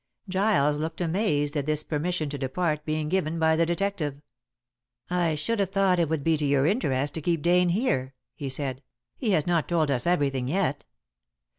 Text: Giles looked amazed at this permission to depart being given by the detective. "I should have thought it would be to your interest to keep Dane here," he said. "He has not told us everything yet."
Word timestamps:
Giles 0.27 0.79
looked 0.79 0.99
amazed 0.99 1.55
at 1.55 1.67
this 1.67 1.83
permission 1.83 2.27
to 2.31 2.37
depart 2.39 2.85
being 2.85 3.07
given 3.07 3.37
by 3.37 3.55
the 3.55 3.67
detective. 3.67 4.19
"I 5.11 5.35
should 5.35 5.59
have 5.59 5.69
thought 5.69 5.99
it 5.99 6.09
would 6.09 6.23
be 6.23 6.37
to 6.37 6.45
your 6.45 6.65
interest 6.65 7.13
to 7.13 7.21
keep 7.21 7.43
Dane 7.43 7.69
here," 7.69 8.15
he 8.33 8.49
said. 8.49 8.81
"He 9.15 9.29
has 9.33 9.45
not 9.45 9.67
told 9.69 9.91
us 9.91 10.07
everything 10.07 10.47
yet." 10.47 10.85